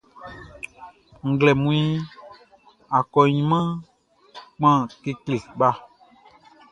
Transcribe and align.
Nglɛmunʼn, 1.29 2.05
akɔɲinmanʼn 2.97 3.77
kpan 4.55 4.79
kekle 5.03 5.37
kpa. 5.51 5.69